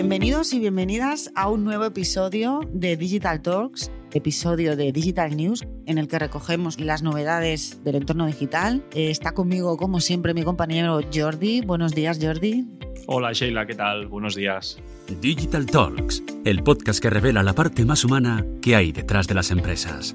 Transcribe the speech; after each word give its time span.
Bienvenidos 0.00 0.52
y 0.52 0.60
bienvenidas 0.60 1.32
a 1.34 1.48
un 1.50 1.64
nuevo 1.64 1.84
episodio 1.84 2.60
de 2.72 2.96
Digital 2.96 3.42
Talks, 3.42 3.90
episodio 4.12 4.76
de 4.76 4.92
Digital 4.92 5.36
News, 5.36 5.66
en 5.86 5.98
el 5.98 6.06
que 6.06 6.20
recogemos 6.20 6.78
las 6.78 7.02
novedades 7.02 7.82
del 7.82 7.96
entorno 7.96 8.24
digital. 8.24 8.84
Eh, 8.94 9.10
está 9.10 9.32
conmigo, 9.32 9.76
como 9.76 9.98
siempre, 9.98 10.34
mi 10.34 10.44
compañero 10.44 11.00
Jordi. 11.12 11.62
Buenos 11.62 11.96
días, 11.96 12.20
Jordi. 12.22 12.64
Hola 13.08 13.32
Sheila, 13.32 13.66
¿qué 13.66 13.74
tal? 13.74 14.06
Buenos 14.06 14.36
días. 14.36 14.78
Digital 15.20 15.66
Talks, 15.66 16.22
el 16.44 16.62
podcast 16.62 17.02
que 17.02 17.10
revela 17.10 17.42
la 17.42 17.54
parte 17.54 17.84
más 17.84 18.04
humana 18.04 18.46
que 18.62 18.76
hay 18.76 18.92
detrás 18.92 19.26
de 19.26 19.34
las 19.34 19.50
empresas. 19.50 20.14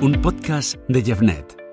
Un 0.00 0.18
podcast 0.20 0.74
de 0.88 1.02
Jeffnet. 1.04 1.63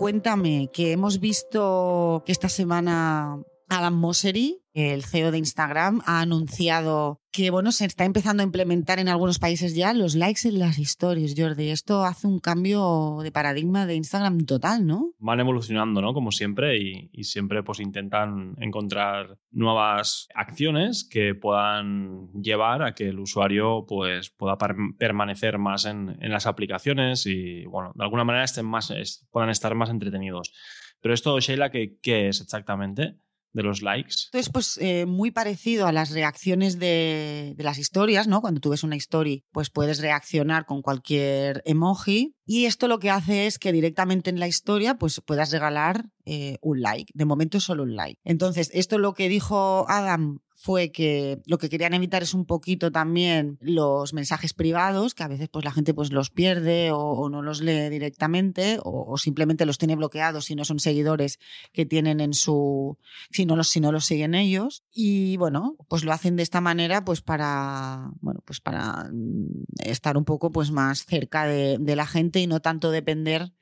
Cuéntame, 0.00 0.70
que 0.72 0.92
hemos 0.92 1.20
visto 1.20 2.22
que 2.24 2.32
esta 2.32 2.48
semana 2.48 3.38
Adam 3.70 3.94
Mosseri, 3.94 4.58
el 4.74 5.04
CEO 5.04 5.30
de 5.30 5.38
Instagram, 5.38 6.02
ha 6.04 6.20
anunciado 6.20 7.20
que 7.32 7.50
bueno, 7.50 7.70
se 7.70 7.84
está 7.84 8.04
empezando 8.04 8.42
a 8.42 8.46
implementar 8.46 8.98
en 8.98 9.08
algunos 9.08 9.38
países 9.38 9.76
ya 9.76 9.94
los 9.94 10.16
likes 10.16 10.48
en 10.48 10.58
las 10.58 10.78
stories, 10.78 11.34
Jordi. 11.36 11.70
Esto 11.70 12.04
hace 12.04 12.26
un 12.26 12.40
cambio 12.40 13.18
de 13.22 13.30
paradigma 13.30 13.86
de 13.86 13.94
Instagram 13.94 14.44
total, 14.44 14.86
¿no? 14.86 15.12
Van 15.18 15.38
evolucionando, 15.38 16.02
¿no? 16.02 16.12
Como 16.12 16.32
siempre, 16.32 16.78
y, 16.78 17.22
siempre 17.22 17.62
pues 17.62 17.78
intentan 17.78 18.56
encontrar 18.58 19.38
nuevas 19.52 20.26
acciones 20.34 21.08
que 21.08 21.36
puedan 21.36 22.32
llevar 22.32 22.82
a 22.82 22.94
que 22.94 23.08
el 23.08 23.20
usuario 23.20 23.86
pues 23.86 24.30
pueda 24.30 24.58
permanecer 24.98 25.58
más 25.58 25.84
en, 25.84 26.18
las 26.20 26.46
aplicaciones 26.46 27.24
y, 27.26 27.66
bueno, 27.66 27.92
de 27.94 28.02
alguna 28.02 28.24
manera 28.24 28.44
estén 28.44 28.66
más, 28.66 28.92
puedan 29.30 29.50
estar 29.50 29.76
más 29.76 29.90
entretenidos. 29.90 30.52
Pero 31.00 31.14
esto, 31.14 31.38
Sheila, 31.38 31.70
¿qué, 31.70 31.98
qué 32.02 32.28
es 32.28 32.40
exactamente? 32.40 33.16
De 33.52 33.62
los 33.62 33.82
likes. 33.82 34.14
Esto 34.26 34.38
es 34.38 34.48
pues 34.50 34.78
eh, 34.80 35.06
muy 35.06 35.30
parecido 35.30 35.86
a 35.86 35.92
las 35.92 36.10
reacciones 36.10 36.78
de, 36.78 37.54
las 37.58 37.78
historias, 37.78 38.28
¿no? 38.28 38.40
Cuando 38.40 38.60
tú 38.60 38.70
ves 38.70 38.84
una 38.84 38.96
story, 38.96 39.44
pues 39.52 39.70
puedes 39.70 40.00
reaccionar 40.00 40.66
con 40.66 40.82
cualquier 40.82 41.62
emoji. 41.64 42.34
Y 42.46 42.66
esto 42.66 42.88
lo 42.88 42.98
que 42.98 43.10
hace 43.10 43.46
es 43.46 43.58
que 43.58 43.72
directamente 43.72 44.30
en 44.30 44.40
la 44.40 44.48
historia, 44.48 44.96
pues 44.96 45.20
puedas 45.24 45.52
regalar 45.52 46.06
eh, 46.24 46.58
un 46.62 46.80
like. 46.80 47.12
De 47.14 47.24
momento 47.24 47.60
solo 47.60 47.82
un 47.84 47.94
like. 47.94 48.20
Entonces, 48.24 48.70
esto 48.72 48.96
es 48.96 49.00
lo 49.00 49.14
que 49.14 49.28
dijo 49.28 49.86
Adam 49.88 50.40
fue 50.62 50.92
que 50.92 51.40
lo 51.46 51.56
que 51.56 51.70
querían 51.70 51.94
evitar 51.94 52.22
es 52.22 52.34
un 52.34 52.44
poquito 52.44 52.92
también 52.92 53.56
los 53.62 54.12
mensajes 54.12 54.52
privados, 54.52 55.14
que 55.14 55.22
a 55.22 55.28
veces 55.28 55.48
pues 55.48 55.64
la 55.64 55.72
gente 55.72 55.94
pues 55.94 56.12
los 56.12 56.28
pierde 56.28 56.90
o, 56.92 57.30
no 57.30 57.40
los 57.40 57.62
lee 57.62 57.88
directamente 57.88 58.78
o, 58.82 59.16
simplemente 59.16 59.64
los 59.64 59.78
tiene 59.78 59.96
bloqueados 59.96 60.44
si 60.44 60.54
no 60.54 60.66
son 60.66 60.78
seguidores 60.78 61.38
que 61.72 61.86
tienen 61.86 62.20
en 62.20 62.34
su 62.34 62.98
si 63.30 63.46
no 63.46 63.56
los 63.56 63.68
si 63.68 63.80
no 63.80 63.90
los 63.90 64.04
siguen 64.04 64.34
ellos 64.34 64.84
y 64.92 65.38
bueno 65.38 65.76
pues 65.88 66.04
lo 66.04 66.12
hacen 66.12 66.36
de 66.36 66.42
esta 66.42 66.60
manera 66.60 67.06
pues 67.06 67.22
para 67.22 68.10
bueno 68.20 68.42
pues 68.44 68.60
para 68.60 69.08
mm, 69.10 69.64
estar 69.78 70.18
un 70.18 70.26
poco 70.26 70.52
pues 70.52 70.70
más 70.70 71.06
cerca 71.06 71.46
de, 71.46 71.78
la 71.96 72.06
gente 72.06 72.38
y 72.38 72.46
no 72.46 72.60
tanto 72.60 72.90
depender 72.90 73.52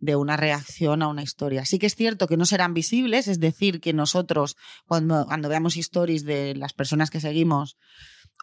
de 0.00 0.14
una 0.14 0.36
reacción 0.36 1.02
a 1.02 1.08
una 1.08 1.22
historia. 1.22 1.64
Sí 1.64 1.78
que 1.78 1.86
es 1.86 1.96
cierto 1.96 2.28
que 2.28 2.36
no 2.36 2.44
serán 2.44 2.74
visibles, 2.74 3.28
es 3.28 3.40
decir, 3.40 3.80
que 3.80 3.92
nosotros 3.92 4.56
cuando 4.86 5.48
veamos 5.48 5.76
stories 5.76 6.24
de 6.24 6.47
las 6.54 6.72
personas 6.72 7.10
que 7.10 7.20
seguimos 7.20 7.76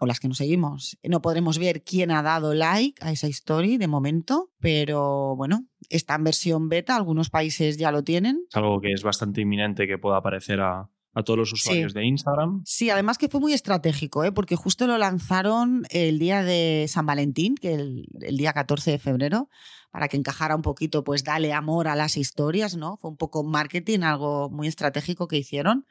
o 0.02 0.06
las 0.06 0.20
que 0.20 0.28
nos 0.28 0.38
seguimos, 0.38 0.98
no 1.04 1.22
podremos 1.22 1.58
ver 1.58 1.84
quién 1.84 2.12
ha 2.12 2.22
dado 2.22 2.54
like 2.54 3.04
a 3.04 3.12
esa 3.12 3.28
story 3.28 3.78
de 3.78 3.88
momento, 3.88 4.52
pero 4.60 5.36
bueno, 5.38 5.68
está 5.90 6.16
en 6.16 6.26
versión 6.26 6.68
beta, 6.68 6.96
algunos 6.96 7.30
países 7.30 7.78
ya 7.78 7.92
lo 7.92 8.04
tienen. 8.04 8.44
Es 8.50 8.58
algo 8.58 8.82
que 8.82 8.92
es 8.92 9.04
bastante 9.04 9.42
inminente 9.42 9.88
que 9.88 9.98
pueda 9.98 10.18
aparecer 10.18 10.60
a, 10.60 10.90
a 11.16 11.24
todos 11.24 11.40
los 11.40 11.54
usuarios 11.54 11.94
de 11.94 12.06
Instagram. 12.06 12.62
Sí, 12.66 12.90
además 12.90 13.18
que 13.18 13.30
fue 13.30 13.40
muy 13.40 13.54
estratégico, 13.54 14.26
¿eh? 14.26 14.34
porque 14.34 14.58
justo 14.58 14.86
lo 14.86 14.98
lanzaron 14.98 15.84
el 15.90 16.20
día 16.20 16.44
de 16.44 16.86
San 16.90 17.06
Valentín, 17.06 17.56
que 17.56 17.74
el, 17.74 18.06
el 18.20 18.36
día 18.36 18.52
14 18.52 18.92
de 18.92 19.00
febrero, 19.00 19.50
para 19.92 20.10
que 20.10 20.18
encajara 20.18 20.58
un 20.58 20.62
poquito, 20.62 21.06
pues 21.06 21.24
dale 21.24 21.54
amor 21.54 21.88
a 21.88 21.96
las 21.96 22.18
historias, 22.18 22.76
¿no? 22.76 22.98
Fue 22.98 23.10
un 23.10 23.16
poco 23.16 23.46
marketing, 23.46 24.02
algo 24.02 24.50
muy 24.50 24.68
estratégico 24.68 25.30
que 25.30 25.38
hicieron. 25.38 25.88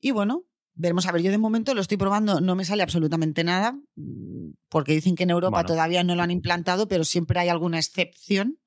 Y 0.00 0.12
bueno, 0.12 0.44
veremos 0.74 1.06
a 1.06 1.12
ver, 1.12 1.22
yo 1.22 1.30
de 1.30 1.38
momento 1.38 1.74
lo 1.74 1.80
estoy 1.80 1.96
probando, 1.96 2.40
no 2.40 2.54
me 2.54 2.64
sale 2.64 2.82
absolutamente 2.82 3.44
nada, 3.44 3.72
mm, 3.96 4.52
porque 4.68 4.92
dicen 4.92 5.14
que 5.14 5.24
en 5.24 5.30
Europa 5.30 5.64
todavía 5.64 6.04
no 6.04 6.14
lo 6.14 6.22
han 6.22 6.30
implantado, 6.30 6.88
pero 6.88 7.04
siempre 7.04 7.40
hay 7.40 7.48
alguna 7.48 7.78
excepción. 7.78 8.58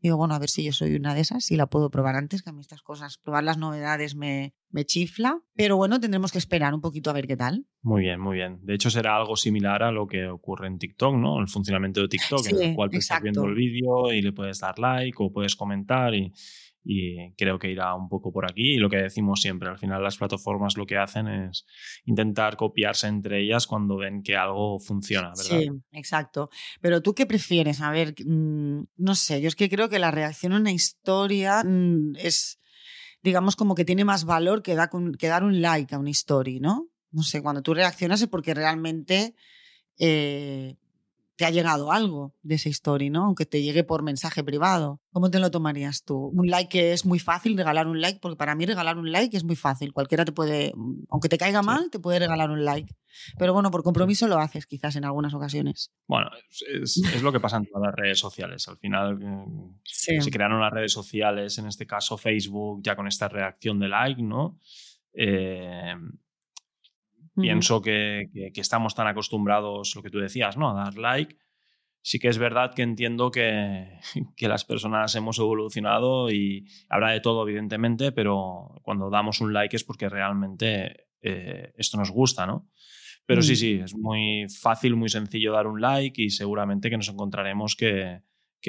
Digo, 0.00 0.16
bueno, 0.16 0.34
a 0.34 0.38
ver 0.38 0.50
si 0.50 0.64
yo 0.64 0.72
soy 0.72 0.94
una 0.94 1.14
de 1.14 1.20
esas, 1.20 1.44
si 1.44 1.56
la 1.56 1.66
puedo 1.66 1.90
probar 1.90 2.16
antes, 2.16 2.42
que 2.42 2.50
a 2.50 2.52
mí 2.52 2.60
estas 2.60 2.82
cosas, 2.82 3.18
probar 3.18 3.44
las 3.44 3.58
novedades 3.58 4.14
me, 4.14 4.54
me 4.70 4.84
chifla. 4.84 5.40
Pero 5.54 5.76
bueno, 5.76 6.00
tendremos 6.00 6.32
que 6.32 6.38
esperar 6.38 6.74
un 6.74 6.80
poquito 6.80 7.10
a 7.10 7.12
ver 7.12 7.26
qué 7.26 7.36
tal. 7.36 7.66
Muy 7.82 8.02
bien, 8.02 8.20
muy 8.20 8.36
bien. 8.36 8.58
De 8.62 8.74
hecho, 8.74 8.90
será 8.90 9.16
algo 9.16 9.36
similar 9.36 9.82
a 9.82 9.92
lo 9.92 10.06
que 10.06 10.26
ocurre 10.26 10.66
en 10.66 10.78
TikTok, 10.78 11.14
¿no? 11.16 11.40
El 11.40 11.48
funcionamiento 11.48 12.00
de 12.00 12.08
TikTok, 12.08 12.46
en 12.48 12.62
el 12.62 12.74
cual 12.74 12.90
estás 12.92 13.22
viendo 13.22 13.44
el 13.44 13.54
vídeo 13.54 14.12
y 14.12 14.22
le 14.22 14.32
puedes 14.32 14.60
dar 14.60 14.78
like 14.78 15.16
o 15.18 15.32
puedes 15.32 15.56
comentar 15.56 16.14
y, 16.14 16.32
y 16.84 17.32
creo 17.34 17.58
que 17.58 17.70
irá 17.70 17.94
un 17.94 18.08
poco 18.08 18.32
por 18.32 18.50
aquí. 18.50 18.74
Y 18.74 18.76
lo 18.78 18.88
que 18.88 18.96
decimos 18.96 19.40
siempre, 19.40 19.68
al 19.68 19.78
final 19.78 20.02
las 20.02 20.16
plataformas 20.16 20.76
lo 20.76 20.86
que 20.86 20.96
hacen 20.96 21.28
es 21.28 21.66
intentar 22.04 22.56
copiarse 22.56 23.06
entre 23.06 23.42
ellas 23.42 23.66
cuando 23.66 23.96
ven 23.96 24.22
que 24.22 24.36
algo 24.36 24.78
funciona, 24.78 25.32
¿verdad? 25.36 25.58
Sí, 25.58 25.70
exacto. 25.92 26.50
Pero 26.80 27.02
tú 27.02 27.14
qué 27.14 27.26
prefieres? 27.26 27.80
A 27.80 27.90
ver, 27.90 28.14
mm, 28.24 28.82
no 28.96 29.14
sé, 29.14 29.40
yo 29.40 29.48
es 29.48 29.56
que 29.56 29.68
creo 29.68 29.88
que 29.88 29.98
la 29.98 30.10
reacción 30.10 30.52
a 30.52 30.58
una 30.58 30.72
historia 30.72 31.62
mm, 31.64 32.16
es, 32.16 32.59
digamos, 33.22 33.56
como 33.56 33.74
que 33.74 33.84
tiene 33.84 34.04
más 34.04 34.24
valor 34.24 34.62
que, 34.62 34.76
que 35.18 35.28
dar 35.28 35.44
un 35.44 35.60
like 35.60 35.94
a 35.94 35.98
una 35.98 36.10
story, 36.10 36.60
¿no? 36.60 36.88
No 37.10 37.22
sé, 37.22 37.42
cuando 37.42 37.62
tú 37.62 37.74
reaccionas 37.74 38.20
es 38.22 38.28
porque 38.28 38.54
realmente... 38.54 39.34
Eh, 39.98 40.76
te 41.40 41.46
ha 41.46 41.50
llegado 41.50 41.90
algo 41.90 42.34
de 42.42 42.56
esa 42.56 42.68
historia, 42.68 43.08
¿no? 43.08 43.24
Aunque 43.24 43.46
te 43.46 43.62
llegue 43.62 43.82
por 43.82 44.02
mensaje 44.02 44.44
privado. 44.44 45.00
¿Cómo 45.10 45.30
te 45.30 45.38
lo 45.38 45.50
tomarías 45.50 46.04
tú? 46.04 46.26
Un 46.34 46.50
like 46.50 46.92
es 46.92 47.06
muy 47.06 47.18
fácil, 47.18 47.56
regalar 47.56 47.86
un 47.86 47.98
like, 48.02 48.18
porque 48.20 48.36
para 48.36 48.54
mí 48.54 48.66
regalar 48.66 48.98
un 48.98 49.10
like 49.10 49.34
es 49.34 49.42
muy 49.42 49.56
fácil. 49.56 49.94
Cualquiera 49.94 50.26
te 50.26 50.32
puede, 50.32 50.74
aunque 51.08 51.30
te 51.30 51.38
caiga 51.38 51.62
mal, 51.62 51.88
te 51.90 51.98
puede 51.98 52.18
regalar 52.18 52.50
un 52.50 52.62
like. 52.62 52.94
Pero 53.38 53.54
bueno, 53.54 53.70
por 53.70 53.82
compromiso 53.82 54.28
lo 54.28 54.38
haces 54.38 54.66
quizás 54.66 54.96
en 54.96 55.06
algunas 55.06 55.32
ocasiones. 55.32 55.90
Bueno, 56.06 56.28
es, 56.74 57.22
lo 57.22 57.32
que 57.32 57.40
pasa 57.40 57.56
en 57.56 57.64
todas 57.64 57.86
las 57.86 57.94
redes 57.94 58.18
sociales. 58.18 58.68
Al 58.68 58.76
final 58.76 59.16
mm, 59.16 59.80
se 59.82 60.30
crearon 60.30 60.60
las 60.60 60.74
redes 60.74 60.92
sociales, 60.92 61.56
en 61.56 61.68
este 61.68 61.86
caso 61.86 62.18
Facebook, 62.18 62.82
ya 62.82 62.94
con 62.96 63.08
esta 63.08 63.28
reacción 63.28 63.78
de 63.78 63.88
like, 63.88 64.20
¿no? 64.20 64.58
Eh, 65.14 65.94
Pienso 67.40 67.80
que, 67.82 68.30
estamos 68.54 68.94
tan 68.94 69.06
acostumbrados, 69.06 69.94
lo 69.96 70.02
que 70.02 70.10
tú 70.10 70.18
decías, 70.18 70.56
¿no? 70.56 70.70
A 70.70 70.84
dar 70.84 70.96
like. 70.96 71.36
Sí 72.02 72.18
que 72.18 72.28
es 72.28 72.38
verdad 72.38 72.72
que 72.74 72.82
entiendo 72.82 73.30
que, 73.30 73.98
las 74.40 74.64
personas 74.64 75.14
hemos 75.14 75.38
evolucionado 75.38 76.30
y 76.30 76.66
habrá 76.88 77.10
de 77.10 77.20
todo, 77.20 77.46
evidentemente, 77.46 78.12
pero 78.12 78.80
cuando 78.82 79.10
damos 79.10 79.40
un 79.40 79.52
like 79.52 79.76
es 79.76 79.84
porque 79.84 80.08
realmente 80.08 81.08
eh, 81.20 81.72
esto 81.76 81.98
nos 81.98 82.10
gusta, 82.10 82.46
¿no? 82.46 82.68
Pero 83.26 83.42
sí, 83.42 83.52
mm. 83.52 83.56
sí, 83.56 83.80
es 83.84 83.94
muy 83.94 84.46
fácil, 84.48 84.96
muy 84.96 85.08
sencillo 85.08 85.52
dar 85.52 85.66
un 85.66 85.80
like 85.80 86.20
y 86.20 86.30
seguramente 86.30 86.90
que 86.90 86.96
nos 86.96 87.08
encontraremos 87.08 87.76
que, 87.76 88.22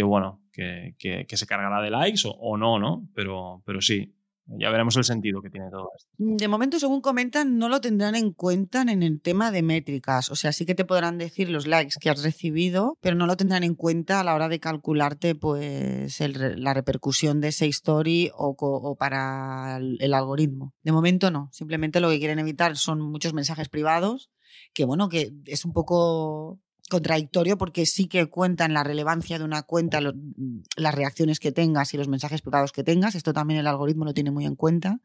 bueno, 0.03 0.43
que, 0.51 0.93
se 1.27 1.47
cargará 1.47 1.81
de 1.81 1.89
likes 1.89 2.27
o, 2.27 2.31
o, 2.31 2.57
no, 2.57 2.77
¿no? 2.77 3.09
Pero, 3.15 3.63
pero 3.65 3.81
sí, 3.81 4.13
ya 4.45 4.69
veremos 4.69 4.97
el 4.97 5.03
sentido 5.03 5.41
que 5.41 5.49
tiene 5.49 5.69
todo 5.69 5.89
esto. 5.95 6.09
Mm, 6.17 6.35
de 6.35 6.47
momento, 6.47 6.79
según 6.79 7.01
comentan, 7.01 7.57
no 7.57 7.69
lo 7.69 7.81
tendrán 7.81 8.15
en 8.15 8.33
cuenta 8.33 8.81
en 8.81 9.03
el 9.03 9.21
tema 9.21 9.51
de 9.51 9.61
métricas. 9.61 10.29
O 10.29 10.35
sea, 10.35 10.51
sí 10.51 10.65
que 10.65 10.75
te 10.75 10.85
podrán 10.85 11.17
decir 11.17 11.49
los 11.49 11.67
likes 11.67 11.95
que 11.99 12.09
has 12.09 12.23
recibido, 12.23 12.97
pero 13.01 13.15
no 13.15 13.27
lo 13.27 13.37
tendrán 13.37 13.63
en 13.63 13.75
cuenta 13.75 14.19
a 14.19 14.23
la 14.23 14.35
hora 14.35 14.49
de 14.49 14.59
calcularte 14.59 15.35
pues 15.35 16.19
la 16.19 16.73
repercusión 16.73 17.41
de 17.41 17.49
esa 17.49 17.65
story 17.65 18.31
o, 18.33 18.95
para 18.97 19.77
el, 19.77 20.13
algoritmo. 20.13 20.73
De 20.83 20.91
momento 20.91 21.31
no. 21.31 21.49
Simplemente 21.51 21.99
lo 21.99 22.09
que 22.09 22.19
quieren 22.19 22.39
evitar 22.39 22.75
son 22.77 23.01
muchos 23.01 23.33
mensajes 23.33 23.69
privados, 23.69 24.29
que 24.73 24.85
bueno, 24.85 25.09
que 25.09 25.31
es 25.45 25.65
un 25.65 25.73
poco 25.73 26.59
contradictorio 26.89 27.57
porque 27.57 27.85
sí 27.85 28.07
que 28.07 28.27
cuentan 28.27 28.73
la 28.73 28.83
relevancia 28.83 29.39
de 29.39 29.45
una 29.45 29.63
cuenta, 29.63 29.99
las 30.01 30.95
reacciones 30.95 31.39
que 31.39 31.51
tengas 31.51 31.93
y 31.93 31.97
los 31.97 32.07
mensajes 32.07 32.41
privados 32.41 32.71
que 32.71 32.83
tengas. 32.83 33.15
Esto 33.15 33.33
también 33.33 33.59
el 33.59 33.67
algoritmo 33.67 34.05
lo 34.05 34.13
tiene 34.13 34.31
muy 34.31 34.45
en 34.45 34.55
cuenta, 34.55 34.99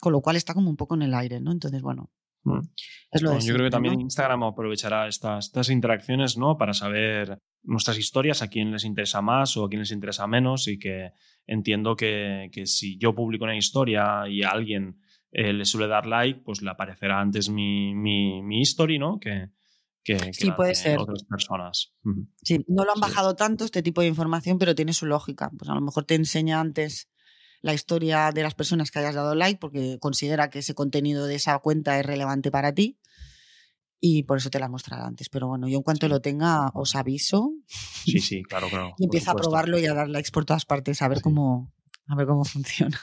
con 0.00 0.12
lo 0.12 0.20
cual 0.20 0.36
está 0.36 0.54
como 0.54 0.70
un 0.70 0.76
poco 0.76 0.94
en 0.94 1.02
el 1.02 1.14
aire, 1.14 1.40
¿no? 1.40 1.52
Entonces, 1.52 1.82
bueno. 1.82 2.10
Mm. 2.44 2.60
Es 3.10 3.22
lo 3.22 3.38
yo 3.38 3.54
creo 3.54 3.66
que 3.66 3.70
también 3.70 4.00
Instagram 4.00 4.42
aprovechará 4.42 5.08
estas, 5.08 5.46
estas 5.46 5.70
interacciones 5.70 6.36
¿no? 6.36 6.58
para 6.58 6.74
saber 6.74 7.38
nuestras 7.62 7.96
historias, 7.96 8.42
a 8.42 8.48
quién 8.48 8.70
les 8.70 8.84
interesa 8.84 9.22
más 9.22 9.56
o 9.56 9.64
a 9.64 9.68
quién 9.70 9.80
les 9.80 9.92
interesa 9.92 10.26
menos 10.26 10.68
y 10.68 10.78
que 10.78 11.12
entiendo 11.46 11.96
que, 11.96 12.50
que 12.52 12.66
si 12.66 12.98
yo 12.98 13.14
publico 13.14 13.44
una 13.44 13.56
historia 13.56 14.28
y 14.28 14.42
a 14.42 14.50
alguien 14.50 15.00
eh, 15.32 15.54
le 15.54 15.64
suele 15.64 15.88
dar 15.88 16.04
like, 16.04 16.42
pues 16.44 16.60
le 16.60 16.70
aparecerá 16.70 17.18
antes 17.18 17.48
mi, 17.48 17.94
mi, 17.94 18.42
mi 18.42 18.60
history, 18.60 18.98
¿no? 18.98 19.18
Que, 19.18 19.48
que, 20.04 20.32
sí, 20.32 20.50
puede 20.52 20.74
ser. 20.74 20.98
otras 20.98 21.24
personas. 21.24 21.92
Sí, 22.42 22.64
no 22.68 22.84
lo 22.84 22.92
han 22.92 23.00
bajado 23.00 23.34
tanto 23.34 23.64
este 23.64 23.82
tipo 23.82 24.02
de 24.02 24.06
información, 24.06 24.58
pero 24.58 24.74
tiene 24.74 24.92
su 24.92 25.06
lógica. 25.06 25.50
Pues 25.56 25.70
a 25.70 25.74
lo 25.74 25.80
mejor 25.80 26.04
te 26.04 26.14
enseña 26.14 26.60
antes 26.60 27.08
la 27.62 27.72
historia 27.72 28.30
de 28.30 28.42
las 28.42 28.54
personas 28.54 28.90
que 28.90 28.98
hayas 28.98 29.14
dado 29.14 29.34
like 29.34 29.58
porque 29.58 29.98
considera 29.98 30.50
que 30.50 30.58
ese 30.58 30.74
contenido 30.74 31.26
de 31.26 31.36
esa 31.36 31.58
cuenta 31.60 31.98
es 31.98 32.04
relevante 32.04 32.50
para 32.50 32.74
ti 32.74 32.98
y 34.06 34.24
por 34.24 34.36
eso 34.36 34.50
te 34.50 34.58
la 34.58 34.68
mostraré 34.68 35.02
antes. 35.02 35.30
Pero 35.30 35.48
bueno, 35.48 35.66
yo 35.66 35.78
en 35.78 35.82
cuanto 35.82 36.06
lo 36.08 36.20
tenga 36.20 36.70
os 36.74 36.94
aviso. 36.94 37.54
Sí, 37.66 38.18
sí, 38.18 38.42
claro, 38.42 38.68
claro. 38.68 38.94
y 38.98 39.04
empiezo 39.04 39.30
a 39.30 39.34
probarlo 39.34 39.78
y 39.78 39.86
a 39.86 39.94
dar 39.94 40.10
likes 40.10 40.30
por 40.30 40.44
todas 40.44 40.66
partes 40.66 41.00
a 41.00 41.08
ver 41.08 41.22
cómo 41.22 41.72
a 42.06 42.14
ver 42.14 42.26
cómo 42.26 42.44
funciona. 42.44 43.00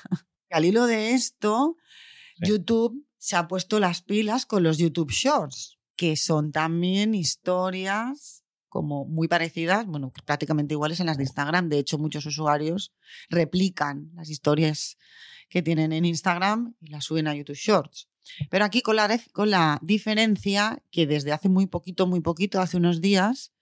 Al 0.52 0.66
hilo 0.66 0.86
de 0.86 1.14
esto, 1.14 1.78
YouTube 2.40 3.04
se 3.18 3.36
ha 3.36 3.48
puesto 3.48 3.80
las 3.80 4.04
pilas 4.04 4.46
con 4.46 4.62
los 4.62 4.78
YouTube 4.78 5.12
Shorts, 5.12 5.80
que 6.02 6.16
son 6.16 6.52
también 6.52 7.14
historias 7.14 8.44
como 8.70 9.06
muy 9.06 9.28
parecidas, 9.28 9.86
bueno, 9.86 10.12
prácticamente 10.26 10.74
iguales 10.74 11.00
en 11.00 11.06
las 11.06 11.18
de 11.18 11.26
Instagram. 11.26 11.70
De 11.70 11.78
hecho, 11.78 12.00
muchos 12.00 12.26
usuarios 12.26 12.92
replican 13.30 14.10
las 14.16 14.32
historias 14.32 14.98
que 15.48 15.62
tienen 15.62 15.92
en 15.92 16.06
Instagram 16.06 16.74
y 16.80 16.88
las 16.88 17.04
suben 17.06 17.28
a 17.28 17.36
YouTube 17.36 17.56
Shorts. 17.56 18.08
Pero 18.50 18.66
aquí 18.66 18.82
con 18.82 18.96
la, 18.96 19.16
con 19.32 19.52
la 19.52 19.78
diferencia 19.84 20.82
que 20.90 21.06
desde 21.06 21.34
hace 21.34 21.50
muy 21.50 21.68
poquito, 21.68 22.08
muy 22.08 22.22
poquito, 22.22 22.60
hace 22.60 22.78
unos 22.78 23.00
días, 23.00 23.54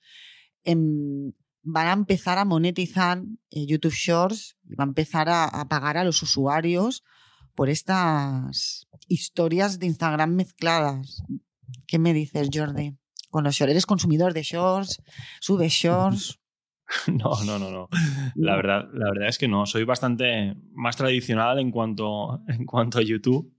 em, 0.64 1.34
van 1.62 1.88
a 1.88 1.92
empezar 1.92 2.38
a 2.38 2.46
monetizar 2.46 3.22
eh, 3.50 3.66
YouTube 3.66 3.92
Shorts 3.92 4.56
y 4.64 4.76
va 4.76 4.86
a 4.86 4.88
empezar 4.88 5.28
a, 5.28 5.68
pagar 5.68 5.98
a 5.98 6.06
los 6.06 6.24
usuarios 6.24 7.04
por 7.54 7.68
estas 7.68 8.88
historias 9.10 9.78
de 9.78 9.88
Instagram 9.88 10.36
mezcladas. 10.36 11.22
¿Qué 11.88 12.00
me 12.00 12.14
dices, 12.14 12.50
Jordi? 12.54 12.96
Con 13.30 13.44
los 13.44 13.56
shorts. 13.56 13.72
¿Eres 13.72 13.86
consumidor 13.86 14.34
de 14.34 14.44
shorts? 14.44 15.02
¿Subes 15.40 15.74
shorts? 15.74 16.40
No, 17.08 17.32
no, 17.46 17.60
no, 17.60 17.70
no. 17.70 17.88
La 18.36 18.56
verdad, 18.56 18.90
la 18.94 19.12
verdad 19.12 19.30
es 19.30 19.38
que 19.38 19.48
no. 19.48 19.68
Soy 19.68 19.84
bastante 19.84 20.56
más 20.74 20.98
tradicional 20.98 21.60
en 21.60 21.70
cuanto, 21.70 22.42
en 22.48 22.66
cuanto 22.66 22.98
a 22.98 23.04
YouTube 23.04 23.54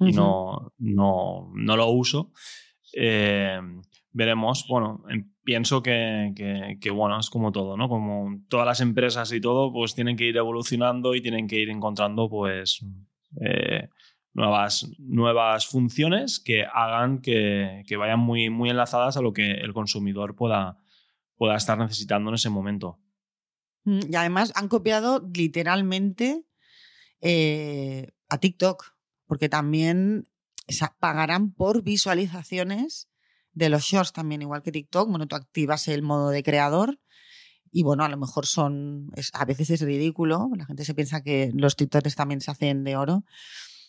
y 0.00 0.12
no, 0.12 0.72
no, 0.78 1.52
no 1.54 1.76
lo 1.76 1.88
uso. 1.90 2.32
Eh, 2.92 3.60
veremos. 4.10 4.66
Bueno, 4.68 5.04
em, 5.08 5.32
pienso 5.44 5.82
que, 5.82 6.74
bueno, 6.92 7.18
es 7.18 7.30
como 7.30 7.52
todo, 7.52 7.76
¿no? 7.76 7.88
Como 7.88 8.40
todas 8.48 8.66
las 8.66 8.80
empresas 8.80 9.32
y 9.32 9.40
todo, 9.40 9.72
pues 9.72 9.94
tienen 9.94 10.16
que 10.16 10.24
ir 10.24 10.36
evolucionando 10.36 11.14
y 11.14 11.22
tienen 11.22 11.46
que 11.46 11.58
ir 11.58 11.70
encontrando, 11.70 12.28
pues, 12.28 12.84
eh, 13.40 13.88
nuevas, 14.34 14.88
nuevas 14.98 15.66
funciones 15.66 16.40
que 16.40 16.64
hagan 16.64 17.20
que, 17.20 17.84
vayan 17.98 18.20
muy, 18.20 18.50
muy 18.50 18.70
enlazadas 18.70 19.16
a 19.16 19.22
lo 19.22 19.32
que 19.32 19.52
el 19.52 19.72
consumidor 19.72 20.34
pueda, 20.34 20.78
pueda 21.36 21.56
estar 21.56 21.78
necesitando 21.78 22.30
en 22.30 22.34
ese 22.34 22.50
momento. 22.50 22.98
Mm, 23.84 24.00
y 24.10 24.16
además 24.16 24.52
han 24.54 24.68
copiado 24.68 25.28
literalmente 25.32 26.44
eh, 27.20 28.08
a 28.28 28.38
TikTok, 28.38 28.94
porque 29.26 29.48
también 29.48 30.24
pagarán 30.98 31.52
por 31.52 31.82
visualizaciones 31.82 33.08
de 33.52 33.68
los 33.68 33.82
shorts 33.82 34.12
también, 34.12 34.42
igual 34.42 34.62
que 34.62 34.72
TikTok. 34.72 35.08
Bueno, 35.08 35.26
tú 35.26 35.36
activas 35.36 35.88
el 35.88 36.02
modo 36.02 36.30
de 36.30 36.42
creador 36.42 36.98
y 37.70 37.82
bueno, 37.82 38.04
a 38.04 38.08
lo 38.08 38.18
mejor 38.18 38.46
son, 38.46 39.10
a 39.32 39.44
veces 39.46 39.70
es 39.70 39.80
ridículo, 39.80 40.50
la 40.54 40.66
gente 40.66 40.84
se 40.84 40.94
piensa 40.94 41.22
que 41.22 41.50
los 41.54 41.74
TikToks 41.74 42.14
también 42.14 42.42
se 42.42 42.50
hacen 42.50 42.84
de 42.84 42.96
oro, 42.96 43.24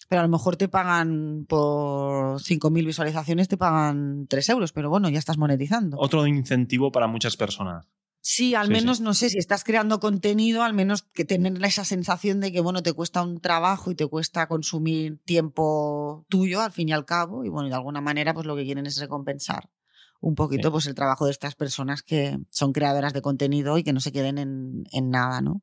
pero 0.09 0.21
a 0.21 0.23
lo 0.23 0.29
mejor 0.29 0.55
te 0.55 0.67
pagan 0.67 1.45
por 1.47 2.39
5.000 2.39 2.85
visualizaciones, 2.85 3.47
te 3.47 3.57
pagan 3.57 4.27
3 4.27 4.49
euros, 4.49 4.71
pero 4.71 4.89
bueno, 4.89 5.09
ya 5.09 5.19
estás 5.19 5.37
monetizando. 5.37 5.97
Otro 5.99 6.25
incentivo 6.27 6.91
para 6.91 7.07
muchas 7.07 7.37
personas. 7.37 7.87
Sí, 8.25 8.55
al 8.55 8.69
menos, 8.69 9.01
no 9.01 9.13
sé, 9.13 9.29
si 9.29 9.37
estás 9.37 9.65
creando 9.65 9.99
contenido, 9.99 10.63
al 10.63 10.73
menos 10.73 11.01
que 11.01 11.25
tener 11.25 11.61
esa 11.65 11.83
sensación 11.83 12.39
de 12.39 12.53
que, 12.53 12.61
bueno, 12.61 12.81
te 12.81 12.93
cuesta 12.93 13.21
un 13.21 13.41
trabajo 13.41 13.91
y 13.91 13.95
te 13.95 14.07
cuesta 14.07 14.47
consumir 14.47 15.19
tiempo 15.25 16.25
tuyo, 16.29 16.61
al 16.61 16.71
fin 16.71 16.87
y 16.87 16.93
al 16.93 17.03
cabo, 17.03 17.43
y 17.43 17.49
bueno, 17.49 17.67
de 17.67 17.75
alguna 17.75 17.99
manera, 17.99 18.33
pues 18.33 18.45
lo 18.45 18.55
que 18.55 18.63
quieren 18.63 18.85
es 18.85 18.97
recompensar 18.97 19.69
un 20.23 20.35
poquito 20.35 20.71
pues 20.71 20.87
el 20.87 20.95
trabajo 20.95 21.25
de 21.25 21.31
estas 21.31 21.53
personas 21.53 22.01
que 22.01 22.39
son 22.49 22.71
creadoras 22.71 23.11
de 23.11 23.21
contenido 23.21 23.77
y 23.77 23.83
que 23.83 23.91
no 23.91 23.99
se 23.99 24.13
queden 24.13 24.37
en, 24.37 25.09
nada, 25.09 25.41
¿no? 25.41 25.61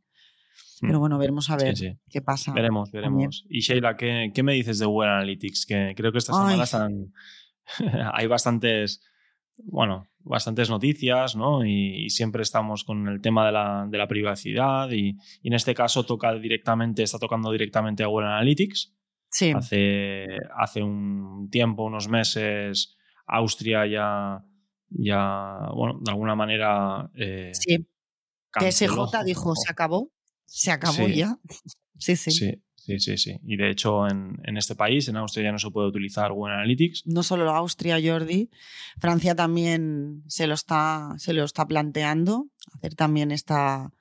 Pero 0.80 0.98
mm. 0.98 1.00
bueno, 1.00 1.18
veremos 1.18 1.50
a 1.50 1.56
ver 1.56 1.74
qué 2.08 2.22
pasa. 2.22 2.52
Veremos, 2.52 2.90
veremos. 2.90 3.44
Y 3.48 3.60
Sheila, 3.60 3.96
¿qué, 3.96 4.42
me 4.42 4.54
dices 4.54 4.78
de 4.78 4.86
Google 4.86 5.10
Analytics? 5.10 5.66
Que 5.66 5.94
creo 5.96 6.12
que 6.12 6.18
esta 6.18 6.32
semana 6.32 6.64
hay 8.14 8.26
bastantes 8.26 9.02
bueno, 9.64 10.08
bastantes 10.20 10.70
noticias, 10.70 11.36
¿no? 11.36 11.64
Y, 11.64 12.08
siempre 12.10 12.42
estamos 12.42 12.84
con 12.84 13.08
el 13.08 13.20
tema 13.20 13.46
de 13.46 13.52
la, 13.52 13.86
de 13.88 13.98
la 13.98 14.08
privacidad 14.08 14.90
y, 14.90 15.16
en 15.42 15.52
este 15.52 15.74
caso 15.74 16.04
toca 16.04 16.34
directamente, 16.34 17.02
está 17.02 17.18
tocando 17.18 17.50
directamente 17.50 18.02
a 18.02 18.06
Google 18.06 18.28
Analytics. 18.28 18.94
Sí. 19.30 19.52
Hace, 19.54 20.26
hace 20.56 20.82
un 20.82 21.48
tiempo, 21.50 21.84
unos 21.84 22.08
meses, 22.08 22.96
Austria 23.26 23.86
ya, 23.86 24.44
ya 24.88 25.68
bueno, 25.74 25.98
de 26.00 26.10
alguna 26.10 26.34
manera... 26.34 27.10
Eh, 27.14 27.52
sí. 27.52 27.86
TSJ 28.52 29.24
dijo, 29.24 29.54
se 29.54 29.70
acabó, 29.70 30.10
se 30.50 30.70
acabó 30.70 31.08
ya. 31.08 31.38
Sí, 32.02 32.16
sí. 32.16 32.30
Sí, 32.30 32.54
Sí, 32.80 32.98
sí, 32.98 33.18
sí. 33.18 33.40
Y 33.44 33.56
de 33.56 33.70
hecho, 33.70 34.08
en, 34.08 34.56
este 34.56 34.74
país, 34.74 35.06
en 35.08 35.16
Austria, 35.16 35.44
ya 35.44 35.52
no 35.52 35.58
se 35.58 35.70
puede 35.70 35.88
utilizar 35.88 36.32
Google 36.32 36.54
Analytics. 36.54 37.06
No 37.06 37.22
solo 37.22 37.50
Austria, 37.50 37.98
Jordi. 38.02 38.50
Francia 38.98 39.34
también 39.34 40.24
se 40.26 40.46
lo 40.46 40.54
está, 40.54 41.14
se 41.18 41.34
lo 41.34 41.44
está 41.44 41.66
planteando, 41.68 42.48
hacer 42.74 42.94
también 42.94 43.32
esta, 43.32 43.92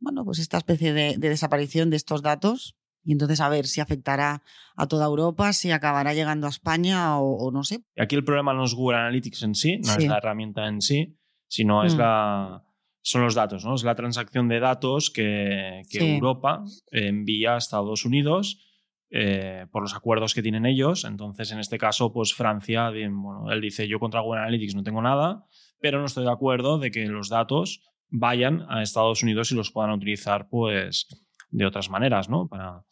bueno, 0.00 0.24
pues 0.24 0.40
esta 0.40 0.58
especie 0.58 0.92
de, 0.92 1.16
desaparición 1.16 1.90
de 1.90 1.96
estos 1.96 2.22
datos. 2.22 2.76
Y 3.04 3.12
entonces 3.12 3.40
a 3.40 3.48
ver 3.48 3.66
si 3.66 3.80
afectará 3.80 4.42
a 4.76 4.88
toda 4.88 5.06
Europa, 5.06 5.52
si 5.52 5.70
acabará 5.70 6.12
llegando 6.12 6.46
a 6.46 6.50
España 6.50 7.18
o, 7.18 7.50
no 7.52 7.62
sé. 7.62 7.84
Aquí 7.96 8.16
el 8.16 8.24
problema 8.24 8.52
no 8.52 8.64
es 8.64 8.74
Google 8.74 8.98
Analytics 8.98 9.42
en 9.44 9.54
sí, 9.54 9.78
no 9.78 9.92
es 9.92 10.06
la 10.06 10.16
herramienta 10.16 10.66
en 10.66 10.80
sí, 10.80 11.16
sino 11.46 11.84
es 11.84 11.94
mm. 11.94 11.98
la, 11.98 12.63
son 13.06 13.22
los 13.22 13.34
datos, 13.34 13.66
¿no? 13.66 13.74
Es 13.74 13.84
la 13.84 13.94
transacción 13.94 14.48
de 14.48 14.60
datos 14.60 15.10
que, 15.10 15.82
Europa 15.92 16.64
envía 16.90 17.54
a 17.54 17.58
Estados 17.58 18.06
Unidos 18.06 18.66
eh, 19.10 19.66
por 19.70 19.82
los 19.82 19.94
acuerdos 19.94 20.32
que 20.32 20.42
tienen 20.42 20.64
ellos. 20.64 21.04
Entonces, 21.04 21.52
en 21.52 21.58
este 21.58 21.76
caso, 21.76 22.14
pues 22.14 22.32
Francia, 22.32 22.88
bueno, 22.90 23.52
él 23.52 23.60
dice, 23.60 23.86
yo 23.86 24.00
contra 24.00 24.20
Google 24.20 24.40
Analytics 24.40 24.74
no 24.74 24.82
tengo 24.82 25.02
nada, 25.02 25.44
pero 25.80 26.00
no 26.00 26.06
estoy 26.06 26.24
de 26.24 26.32
acuerdo 26.32 26.78
de 26.78 26.90
que 26.90 27.04
los 27.04 27.28
datos 27.28 27.82
vayan 28.08 28.64
a 28.70 28.82
Estados 28.82 29.22
Unidos 29.22 29.52
y 29.52 29.54
los 29.54 29.70
puedan 29.70 29.90
utilizar, 29.90 30.48
pues, 30.48 31.06
de 31.50 31.66
otras 31.66 31.90
maneras, 31.90 32.30
¿no? 32.30 32.48
Para... 32.48 32.86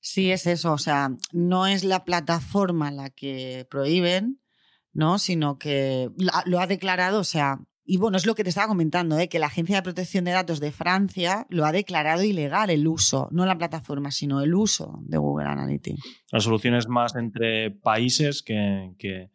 Sí, 0.00 0.30
es 0.30 0.46
eso. 0.46 0.72
O 0.72 0.78
sea, 0.78 1.10
no 1.32 1.66
es 1.66 1.84
la 1.84 2.06
plataforma 2.06 2.90
la 2.90 3.10
que 3.10 3.66
prohíben, 3.70 4.40
¿no? 4.94 5.18
Sino 5.18 5.58
que 5.58 6.08
lo 6.46 6.60
ha 6.60 6.66
declarado, 6.66 7.20
o 7.20 7.24
sea, 7.24 7.58
y 7.86 7.98
bueno, 7.98 8.16
es 8.16 8.26
lo 8.26 8.34
que 8.34 8.42
te 8.42 8.48
estaba 8.48 8.66
comentando, 8.66 9.16
¿eh? 9.18 9.28
que 9.28 9.38
la 9.38 9.46
Agencia 9.46 9.76
de 9.76 9.82
Protección 9.82 10.24
de 10.24 10.32
Datos 10.32 10.58
de 10.58 10.72
Francia 10.72 11.46
lo 11.50 11.64
ha 11.64 11.72
declarado 11.72 12.24
ilegal 12.24 12.68
el 12.70 12.88
uso, 12.88 13.28
no 13.30 13.46
la 13.46 13.56
plataforma, 13.56 14.10
sino 14.10 14.40
el 14.40 14.54
uso 14.54 14.98
de 15.02 15.18
Google 15.18 15.46
Analytics. 15.46 16.02
La 16.32 16.40
solución 16.40 16.74
es 16.74 16.88
más 16.88 17.14
entre 17.14 17.70
países 17.70 18.42
que, 18.42 18.94
que, 18.98 19.30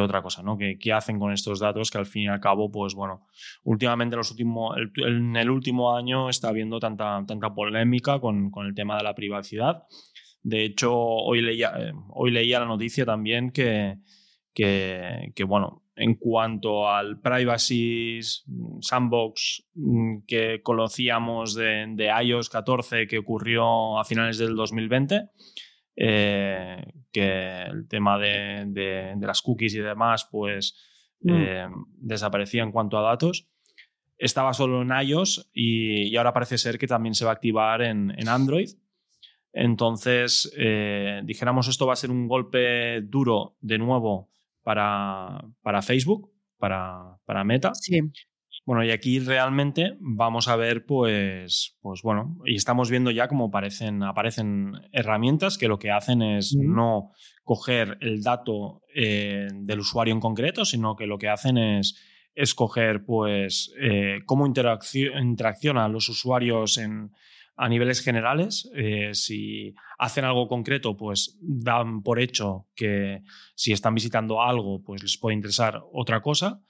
otra 0.00 0.22
cosa, 0.22 0.42
¿no? 0.42 0.58
¿Qué, 0.58 0.92
hacen 0.92 1.20
con 1.20 1.32
estos 1.32 1.60
datos? 1.60 1.88
Que 1.88 1.98
al 1.98 2.06
fin 2.06 2.24
y 2.24 2.26
al 2.26 2.40
cabo, 2.40 2.68
pues 2.68 2.94
bueno, 2.94 3.28
últimamente 3.62 4.16
los 4.16 4.28
últimos, 4.32 4.76
en 4.96 5.36
el 5.36 5.48
último 5.48 5.96
año 5.96 6.28
está 6.28 6.48
habiendo 6.48 6.80
tanta, 6.80 7.22
tanta 7.28 7.54
polémica 7.54 8.18
con, 8.18 8.50
con 8.50 8.66
el 8.66 8.74
tema 8.74 8.96
de 8.96 9.04
la 9.04 9.14
privacidad. 9.14 9.84
De 10.42 10.64
hecho, 10.64 10.92
hoy 10.92 11.42
leía, 11.42 11.72
eh, 11.78 11.92
hoy 12.08 12.32
leía 12.32 12.58
la 12.58 12.66
noticia 12.66 13.06
también 13.06 13.52
que, 13.52 13.98
que, 14.52 15.32
que 15.36 15.44
bueno, 15.44 15.83
en 15.96 16.14
cuanto 16.16 16.88
al 16.88 17.20
privacy 17.20 18.20
sandbox 18.80 19.64
mm, 19.74 20.18
que 20.26 20.60
conocíamos 20.62 21.54
de, 21.54 22.12
iOS 22.22 22.50
14 22.50 23.06
que 23.06 23.18
ocurrió 23.18 23.98
a 23.98 24.04
finales 24.04 24.38
del 24.38 24.56
2020, 24.56 25.30
eh, 25.96 26.84
que 27.12 27.62
el 27.62 27.86
tema 27.88 28.18
de, 28.18 29.16
las 29.20 29.42
cookies 29.42 29.74
y 29.74 29.80
demás 29.80 30.28
pues 30.30 30.76
mm. 31.20 31.32
eh, 31.32 31.68
desaparecía 31.98 32.62
en 32.62 32.72
cuanto 32.72 32.98
a 32.98 33.02
datos. 33.02 33.48
Estaba 34.18 34.52
solo 34.52 34.82
en 34.82 34.90
iOS 35.08 35.50
y, 35.52 36.16
ahora 36.16 36.32
parece 36.32 36.58
ser 36.58 36.78
que 36.78 36.86
también 36.86 37.14
se 37.14 37.24
va 37.24 37.32
a 37.32 37.34
activar 37.34 37.82
en, 37.82 38.28
Android. 38.28 38.70
Entonces, 39.52 40.52
eh, 40.56 41.20
dijéramos, 41.24 41.68
esto 41.68 41.86
va 41.86 41.92
a 41.92 41.96
ser 41.96 42.10
un 42.10 42.26
golpe 42.26 43.00
duro 43.02 43.56
de 43.60 43.78
nuevo 43.78 44.33
para, 44.64 45.44
para 45.62 45.82
Facebook, 45.82 46.32
para, 46.58 47.18
para 47.24 47.44
Meta. 47.44 47.72
Sí. 47.74 48.00
Bueno, 48.66 48.82
y 48.82 48.90
aquí 48.90 49.18
realmente 49.18 49.96
vamos 50.00 50.48
a 50.48 50.56
ver, 50.56 50.86
pues, 50.86 51.76
pues 51.82 52.00
bueno, 52.02 52.38
y 52.46 52.54
estamos 52.54 52.90
viendo 52.90 53.10
ya 53.10 53.28
cómo 53.28 53.46
aparecen, 53.46 54.02
aparecen 54.02 54.72
herramientas 54.90 55.58
que 55.58 55.68
lo 55.68 55.78
que 55.78 55.90
hacen 55.90 56.22
es 56.22 56.56
no 56.58 57.10
coger 57.42 57.98
el 58.00 58.22
dato 58.22 58.80
eh, 58.94 59.48
del 59.52 59.80
usuario 59.80 60.14
en 60.14 60.20
concreto, 60.20 60.64
sino 60.64 60.96
que 60.96 61.06
lo 61.06 61.18
que 61.18 61.28
hacen 61.28 61.58
es 61.58 62.00
escoger, 62.34 63.04
pues, 63.04 63.70
eh, 63.78 64.20
cómo 64.24 64.46
interaccionan 64.46 65.92
los 65.92 66.08
usuarios 66.08 66.78
en, 66.78 67.10
a 67.56 67.68
niveles 67.68 68.00
generales. 68.00 68.70
Eh, 68.74 69.10
si 69.12 69.74
hacen 69.98 70.24
algo 70.24 70.48
concreto, 70.48 70.96
pues 70.96 71.38
dan 71.40 72.02
por 72.02 72.20
hecho 72.20 72.66
que 72.74 73.22
si 73.54 73.72
están 73.72 73.94
visitando 73.94 74.42
algo, 74.42 74.82
pues 74.82 75.02
les 75.02 75.18
puede 75.18 75.36
interesar 75.36 75.82
otra 75.92 76.20
cosa. 76.20 76.60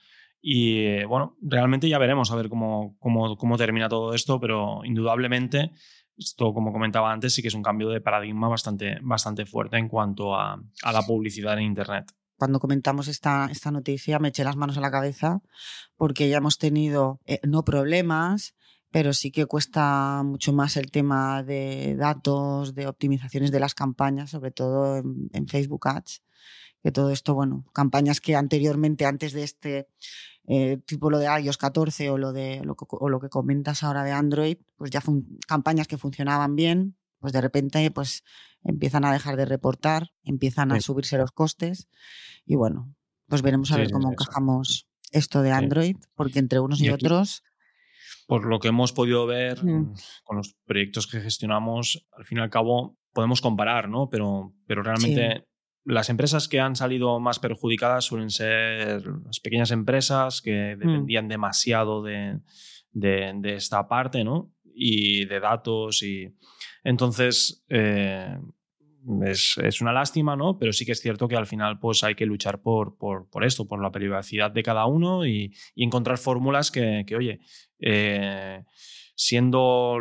Y 0.41 1.03
bueno, 1.05 1.37
realmente 1.41 1.89
ya 1.89 1.97
veremos 1.97 2.31
a 2.31 2.35
ver 2.35 2.49
cómo, 2.49 2.95
cómo, 2.99 3.35
cómo 3.35 3.57
termina 3.57 3.89
todo 3.89 4.13
esto, 4.13 4.39
pero 4.39 4.81
indudablemente 4.83 5.71
esto, 6.17 6.53
como 6.53 6.71
comentaba 6.71 7.11
antes, 7.11 7.33
sí 7.33 7.41
que 7.41 7.47
es 7.47 7.55
un 7.55 7.63
cambio 7.63 7.89
de 7.89 7.99
paradigma 7.99 8.47
bastante, 8.47 8.97
bastante 9.01 9.45
fuerte 9.45 9.77
en 9.77 9.89
cuanto 9.89 10.35
a, 10.35 10.61
a 10.83 10.91
la 10.91 11.01
publicidad 11.01 11.57
en 11.57 11.63
Internet 11.63 12.11
cuando 12.37 12.59
comentamos 12.59 13.07
esta, 13.07 13.47
esta 13.49 13.71
noticia 13.71 14.19
me 14.19 14.29
eché 14.29 14.43
las 14.43 14.55
manos 14.55 14.77
a 14.77 14.81
la 14.81 14.91
cabeza 14.91 15.41
porque 15.95 16.29
ya 16.29 16.37
hemos 16.37 16.57
tenido 16.57 17.21
eh, 17.25 17.39
no 17.43 17.63
problemas, 17.63 18.55
pero 18.95 19.11
sí 19.11 19.29
que 19.29 19.45
cuesta 19.45 20.23
mucho 20.23 20.53
más 20.53 20.77
el 20.77 20.89
tema 20.89 21.43
de 21.43 21.97
datos, 21.97 22.73
de 22.75 22.87
optimizaciones 22.87 23.51
de 23.51 23.59
las 23.59 23.75
campañas, 23.75 24.29
sobre 24.29 24.51
todo 24.51 25.03
en, 25.33 25.47
Facebook 25.49 25.89
Ads, 25.89 26.23
que 26.81 26.93
todo 26.93 27.09
esto, 27.09 27.33
bueno, 27.33 27.65
campañas 27.73 28.21
que 28.21 28.37
anteriormente, 28.37 29.05
antes 29.05 29.33
de 29.33 29.43
este 29.43 29.89
eh, 30.47 30.77
tipo 30.85 31.09
lo 31.09 31.19
de 31.19 31.25
iOS 31.25 31.57
14 31.57 32.09
o 32.09 32.17
lo, 32.17 32.31
de, 32.31 32.61
lo, 32.63 32.77
o 32.79 33.09
lo 33.09 33.19
que 33.19 33.27
comentas 33.27 33.83
ahora 33.83 34.05
de 34.05 34.13
Android, 34.13 34.59
pues 34.77 34.91
ya 34.91 35.03
campañas 35.45 35.89
que 35.89 35.97
funcionaban 35.97 36.55
bien, 36.55 36.95
pues 37.19 37.33
de 37.33 37.41
repente 37.41 37.91
pues 37.91 38.23
empiezan 38.63 39.03
a 39.03 39.11
dejar 39.11 39.35
de 39.35 39.43
reportar, 39.43 40.13
empiezan 40.23 40.71
a 40.71 40.79
subirse 40.79 41.17
los 41.17 41.33
costes 41.33 41.89
y 42.45 42.55
bueno, 42.55 42.95
pues 43.27 43.41
veremos 43.41 43.73
a 43.73 43.75
ver 43.75 43.91
cómo 43.91 44.09
encajamos 44.09 44.87
esto 45.11 45.41
de 45.41 45.51
Android, 45.51 45.97
porque 46.15 46.39
entre 46.39 46.61
unos 46.61 46.79
y, 46.79 46.91
otros... 46.91 47.43
Por 48.27 48.45
lo 48.45 48.59
que 48.59 48.69
hemos 48.69 48.91
podido 48.91 49.25
ver 49.27 49.63
mm. 49.63 49.93
con 50.23 50.37
los 50.37 50.55
proyectos 50.65 51.07
que 51.07 51.21
gestionamos, 51.21 52.07
al 52.11 52.25
fin 52.25 52.39
y 52.39 52.41
al 52.41 52.49
cabo 52.49 52.97
podemos 53.13 53.41
comparar, 53.41 53.87
¿no? 53.89 54.09
Pero, 54.09 54.53
pero 54.67 54.83
realmente 54.83 55.45
las 55.83 56.09
empresas 56.09 56.47
que 56.47 56.59
han 56.59 56.75
salido 56.75 57.19
más 57.19 57.39
perjudicadas 57.39 58.05
suelen 58.05 58.31
ser 58.31 59.05
las 59.25 59.39
pequeñas 59.39 59.71
empresas 59.71 60.41
que 60.41 60.75
mm. 60.75 60.79
dependían 60.79 61.27
demasiado 61.27 62.01
de, 62.01 62.39
de, 62.91 63.55
esta 63.55 63.87
parte, 63.87 64.23
¿no? 64.23 64.51
Y 64.73 65.25
de 65.25 65.39
datos 65.39 66.01
y 66.03 66.33
entonces, 66.85 67.65
eh, 67.67 68.37
es, 69.23 69.81
una 69.81 69.93
lástima, 69.93 70.35
¿no? 70.35 70.57
Pero 70.57 70.73
sí 70.73 70.85
que 70.85 70.93
es 70.93 71.01
cierto 71.01 71.27
que 71.27 71.35
al 71.35 71.47
final 71.47 71.79
pues 71.79 72.03
hay 72.03 72.15
que 72.15 72.25
luchar 72.25 72.61
por, 72.61 72.97
por, 72.97 73.43
esto, 73.43 73.67
por 73.67 73.81
la 73.81 73.91
privacidad 73.91 74.51
de 74.51 74.63
cada 74.63 74.85
uno 74.85 75.25
y, 75.25 75.53
encontrar 75.75 76.17
fórmulas 76.17 76.71
que, 76.71 77.05
oye, 77.15 77.39
eh, 77.79 78.63
siendo 79.15 79.97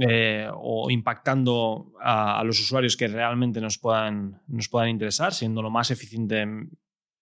eh, 0.00 0.48
o 0.54 0.90
impactando 0.90 1.92
a, 2.00 2.42
los 2.44 2.60
usuarios 2.60 2.96
que 2.96 3.08
realmente 3.08 3.60
nos 3.60 3.78
puedan, 3.78 4.42
nos 4.46 4.68
puedan 4.68 4.88
interesar, 4.88 5.32
siendo 5.32 5.62
lo 5.62 5.70
más 5.70 5.90
eficiente, 5.90 6.46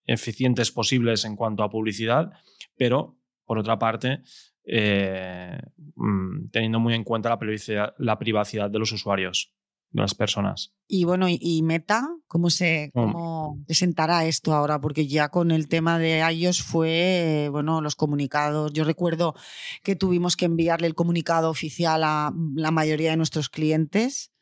eficientes 0.07 0.71
posibles 0.71 1.25
en 1.25 1.37
cuanto 1.37 1.63
a 1.63 1.71
publicidad, 1.71 2.33
pero 2.77 3.17
por 3.45 3.59
otra 3.59 3.79
parte, 3.79 4.23
eh, 4.65 5.59
mm, 5.95 6.51
teniendo 6.51 6.81
muy 6.81 6.95
en 6.95 7.05
cuenta 7.05 7.29
la 7.29 7.39
privacidad, 7.39 7.95
la 7.99 8.19
privacidad 8.19 8.71
de 8.71 8.79
los 8.79 8.93
usuarios, 8.93 9.55
de 9.93 10.03
las 10.03 10.15
personas. 10.15 10.73
Y 10.87 11.05
bueno, 11.05 11.27
¿y 11.29 11.63
Meta? 11.63 12.09
¿Cómo 12.27 12.51
se 12.51 12.91
mm. 12.95 13.01
cómo 13.01 13.63
presentará 13.67 14.25
esto 14.25 14.55
ahora? 14.55 14.81
Porque 14.81 15.07
ya 15.07 15.29
con 15.29 15.51
el 15.51 15.69
tema 15.69 15.99
de 15.99 16.21
iOS 16.21 16.63
fue, 16.63 17.49
bueno, 17.51 17.81
los 17.81 17.97
comunicados. 17.97 18.73
Yo 18.73 18.85
recuerdo 18.85 19.35
que 19.83 19.97
tuvimos 19.97 20.37
que 20.37 20.47
enviarle 20.47 20.87
el 20.87 20.95
comunicado 20.95 21.51
oficial 21.51 22.05
a 22.05 22.33
la 22.55 22.71
mayoría 22.71 23.11
de 23.11 23.17
nuestros 23.17 23.49
clientes 23.49 24.33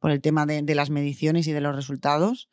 por 0.00 0.10
el 0.10 0.20
tema 0.20 0.46
de, 0.46 0.62
de 0.62 0.74
las 0.74 0.90
mediciones 0.90 1.46
y 1.46 1.52
de 1.52 1.60
los 1.60 1.74
resultados. 1.74 2.48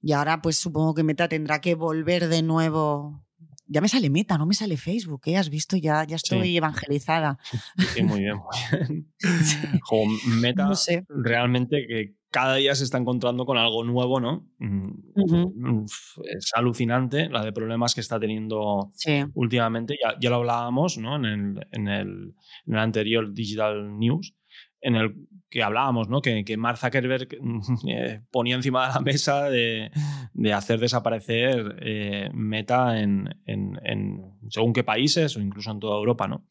Y 0.00 0.12
ahora, 0.12 0.40
pues 0.42 0.56
supongo 0.56 0.94
que 0.94 1.02
Meta 1.02 1.28
tendrá 1.28 1.60
que 1.60 1.74
volver 1.74 2.28
de 2.28 2.42
nuevo 2.42 3.24
ya 3.68 3.80
me 3.80 3.88
sale 3.88 4.10
Meta, 4.10 4.38
no 4.38 4.46
me 4.46 4.54
sale 4.54 4.76
Facebook, 4.76 5.22
¿eh? 5.26 5.36
Has 5.36 5.50
visto, 5.50 5.76
ya, 5.76 6.04
ya 6.04 6.16
estoy 6.16 6.56
evangelizada. 6.56 7.38
Sí, 7.94 8.02
muy 8.02 8.20
bien, 8.20 8.36
meta, 10.40 10.70
realmente 11.08 11.86
que 11.86 12.14
cada 12.30 12.56
día 12.56 12.74
se 12.74 12.84
está 12.84 12.98
encontrando 12.98 13.46
con 13.46 13.56
algo 13.56 13.84
nuevo, 13.84 14.20
¿no? 14.20 14.46
Mm, 14.58 15.84
es 16.36 16.50
alucinante 16.54 17.28
la 17.28 17.44
de 17.44 17.52
problemas 17.52 17.94
que 17.94 18.00
está 18.00 18.18
teniendo 18.18 18.90
últimamente. 19.34 19.96
Ya, 20.02 20.16
ya, 20.20 20.30
lo 20.30 20.36
hablábamos 20.36 20.98
¿no? 20.98 21.16
en, 21.16 21.24
el, 21.24 21.66
en, 21.72 21.88
el, 21.88 22.34
en 22.66 22.74
el 22.74 22.78
anterior 22.78 23.32
Digital 23.32 23.98
News 23.98 24.34
en 24.80 24.96
el 24.96 25.14
que 25.50 25.62
hablábamos, 25.62 26.08
¿no? 26.08 26.20
que, 26.20 26.44
que 26.44 26.56
Mark 26.56 26.78
Zuckerberg 26.78 27.28
eh, 27.88 28.20
ponía 28.30 28.56
encima 28.56 28.88
de 28.88 28.94
la 28.94 29.00
mesa 29.00 29.50
de, 29.50 29.90
hacer 30.52 30.80
desaparecer 30.80 31.76
eh, 31.80 32.30
Meta 32.32 33.00
en, 33.00 33.28
según 34.48 34.72
qué 34.72 34.84
países 34.84 35.36
o 35.36 35.40
incluso 35.40 35.70
en 35.70 35.80
toda 35.80 35.96
Europa. 35.96 36.28
¿no? 36.28 36.44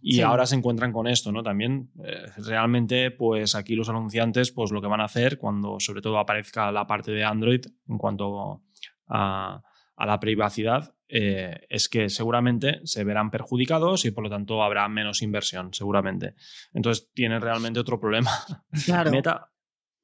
Y 0.00 0.20
ahora 0.20 0.44
se 0.44 0.56
encuentran 0.56 0.92
con 0.92 1.06
esto, 1.06 1.32
¿no? 1.32 1.42
También 1.42 1.90
eh, 2.04 2.26
realmente, 2.36 3.10
pues 3.10 3.54
aquí 3.54 3.74
los 3.74 3.88
anunciantes, 3.88 4.52
pues 4.52 4.70
lo 4.70 4.82
que 4.82 4.86
van 4.86 5.00
a 5.00 5.04
hacer 5.04 5.38
cuando 5.38 5.80
sobre 5.80 6.02
todo 6.02 6.18
aparezca 6.18 6.70
la 6.70 6.86
parte 6.86 7.10
de 7.10 7.24
Android 7.24 7.62
en 7.88 7.96
cuanto 7.96 8.62
a, 9.08 9.62
a 9.96 10.06
la 10.06 10.20
privacidad, 10.20 10.94
eh, 11.16 11.60
es 11.68 11.88
que 11.88 12.08
seguramente 12.08 12.80
se 12.82 13.04
verán 13.04 13.30
perjudicados 13.30 14.04
y 14.04 14.10
por 14.10 14.24
lo 14.24 14.30
tanto 14.30 14.64
habrá 14.64 14.88
menos 14.88 15.22
inversión, 15.22 15.72
seguramente. 15.72 16.34
Entonces 16.72 17.08
tiene 17.14 17.38
realmente 17.38 17.78
otro 17.78 18.00
problema. 18.00 18.32
Meta 19.12 19.52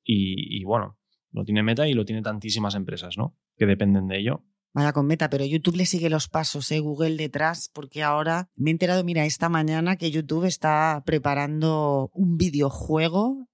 y, 0.04 0.62
bueno, 0.62 0.98
lo 1.32 1.44
tiene 1.44 1.64
Meta 1.64 1.88
y 1.88 1.94
lo 1.94 2.04
tiene 2.04 2.22
tantísimas 2.22 2.76
empresas, 2.76 3.18
¿no? 3.18 3.36
Que 3.56 3.66
dependen 3.66 4.06
de 4.06 4.20
ello. 4.20 4.44
Vaya 4.72 4.92
con 4.92 5.08
Meta, 5.08 5.28
pero 5.30 5.44
YouTube 5.44 5.78
le 5.78 5.86
sigue 5.86 6.10
los 6.10 6.28
pasos, 6.28 6.70
¿eh? 6.70 6.78
Google 6.78 7.16
detrás, 7.16 7.72
porque 7.74 8.04
ahora 8.04 8.48
me 8.54 8.70
he 8.70 8.72
enterado, 8.72 9.02
mira, 9.02 9.24
esta 9.24 9.48
mañana 9.48 9.96
que 9.96 10.12
YouTube 10.12 10.44
está 10.44 11.02
preparando 11.04 12.10
un 12.14 12.36
videojuego 12.36 13.48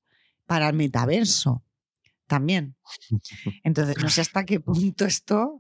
para 0.45 0.69
el 0.69 0.77
metaverso 0.77 1.66
también. 2.27 2.77
Entonces, 3.65 3.97
no 4.03 4.09
sé 4.09 4.21
hasta 4.21 4.45
qué 4.45 4.61
punto 4.61 5.05
esto, 5.05 5.59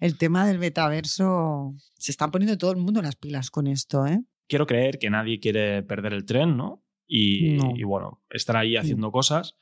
el 0.00 0.18
tema 0.18 0.46
del 0.46 0.58
metaverso, 0.58 1.74
se 1.98 2.10
está 2.10 2.30
poniendo 2.30 2.58
todo 2.58 2.72
el 2.72 2.78
mundo 2.78 3.02
las 3.02 3.16
pilas 3.16 3.50
con 3.50 3.66
esto, 3.66 4.06
¿eh? 4.06 4.20
Quiero 4.48 4.66
creer 4.66 4.98
que 4.98 5.10
nadie 5.10 5.38
quiere 5.38 5.82
perder 5.82 6.12
el 6.12 6.24
tren, 6.24 6.56
¿no? 6.56 6.84
Y, 7.06 7.82
bueno, 7.82 8.22
estar 8.30 8.56
ahí 8.56 8.76
haciendo 8.76 9.10
cosas, 9.10 9.56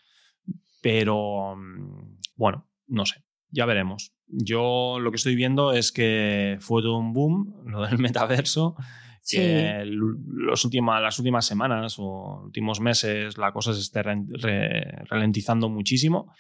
pero 0.83 1.57
mm, 1.57 2.19
bueno, 2.37 2.69
no 2.87 3.07
sé, 3.07 3.25
ya 3.51 3.65
veremos. 3.65 4.13
Yo 4.27 4.99
lo 5.01 5.11
que 5.11 5.17
estoy 5.17 5.35
viendo 5.35 5.73
es 5.73 5.93
que 5.93 6.59
fue 6.61 6.83
todo 6.83 6.99
un 6.99 7.15
boom, 7.15 7.63
lo 7.67 7.87
del 7.87 7.99
metaverso, 7.99 8.77
que 9.31 9.83
los 9.85 10.65
las 11.03 11.19
últimas 11.19 11.47
semanas 11.47 11.97
o 11.99 12.43
últimos 12.45 12.81
meses 12.81 13.37
la 13.39 13.53
cosa 13.53 13.75
se 13.75 13.81
esté 13.81 14.03
ralentizando 14.03 15.69
muchísimo. 15.69 16.33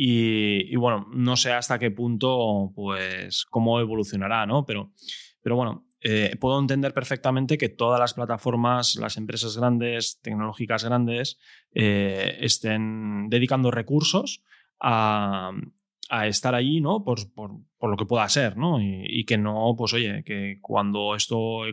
Y, 0.00 0.76
bueno, 0.76 1.08
no 1.12 1.36
sé 1.36 1.52
hasta 1.52 1.78
qué 1.78 1.90
punto, 1.90 2.70
pues, 2.74 3.44
cómo 3.46 3.80
evolucionará, 3.80 4.46
¿no? 4.46 4.64
Pero, 4.64 4.92
pero 5.42 5.56
bueno, 5.56 5.88
eh, 6.00 6.36
puedo 6.38 6.60
entender 6.60 6.94
perfectamente 6.94 7.58
que 7.58 7.68
todas 7.68 7.98
las 7.98 8.14
plataformas, 8.14 8.94
las 8.94 9.16
empresas 9.16 9.56
grandes, 9.56 10.20
tecnológicas 10.22 10.84
grandes, 10.84 11.38
eh, 11.72 12.38
estén 12.40 13.28
dedicando 13.28 13.72
recursos 13.72 14.44
a, 14.78 15.50
a 16.08 16.26
estar 16.28 16.54
allí, 16.54 16.80
¿no? 16.80 17.02
Por, 17.02 17.32
por, 17.32 17.52
por, 17.78 17.90
lo 17.90 17.96
que 17.96 18.06
pueda 18.06 18.28
ser, 18.28 18.56
¿no? 18.56 18.80
Y, 18.80 19.24
que 19.24 19.36
no, 19.36 19.74
pues 19.76 19.92
oye, 19.94 20.22
que 20.24 20.58
cuando 20.60 21.16
esto 21.16 21.66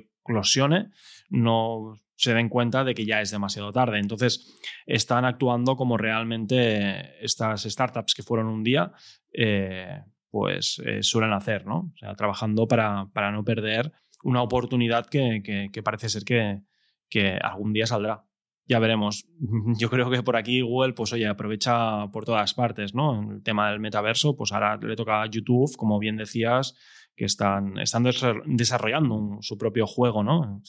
no 1.30 2.00
se 2.16 2.34
den 2.34 2.50
cuenta 2.50 2.84
de 2.84 2.96
que 2.96 3.06
ya 3.06 3.22
es 3.22 3.32
demasiado 3.32 3.72
tarde. 3.72 4.00
Entonces, 4.00 4.58
están 4.86 5.26
actuando 5.26 5.76
como 5.76 5.98
realmente 5.98 7.24
estas 7.24 7.64
startups 7.64 8.16
que 8.16 8.24
fueron 8.24 8.48
un 8.48 8.64
día, 8.64 8.92
eh, 9.34 10.02
pues 10.30 10.82
eh, 10.86 11.04
suelen 11.04 11.34
hacer, 11.34 11.66
¿no? 11.66 11.92
O 11.94 11.98
sea, 11.98 12.14
trabajando 12.16 12.68
para, 12.68 13.08
para 13.14 13.32
no 13.32 13.44
perder 13.44 13.92
una 14.24 14.42
oportunidad 14.42 15.06
que, 15.06 15.70
que, 15.72 15.84
parece 15.84 16.10
ser 16.10 16.24
que, 16.24 16.62
que 17.10 17.38
algún 17.42 17.74
día 17.74 17.86
saldrá 17.86 18.24
ya 18.68 18.80
veremos. 18.80 19.26
Yo 19.80 19.90
creo 19.90 20.10
que 20.10 20.24
por 20.24 20.36
aquí 20.36 20.62
Google, 20.62 20.94
pues 20.94 21.14
oye, 21.14 21.28
aprovecha 21.28 22.08
por 22.12 22.26
todas 22.26 22.54
partes, 22.54 22.94
¿no? 22.94 23.34
El 23.34 23.44
tema 23.44 23.72
del 23.72 23.80
metaverso, 23.80 24.36
pues 24.36 24.52
ahora 24.52 24.78
le 24.78 24.96
toca 24.96 25.22
a 25.22 25.30
YouTube, 25.30 25.76
como 25.78 26.00
bien 26.00 26.18
decías, 26.18 26.76
que 27.16 27.26
están, 27.26 27.78
están 27.78 28.04
desarrollando 28.46 29.38
su 29.42 29.58
propio 29.58 29.88
juego, 29.88 30.24
¿no? 30.24 30.62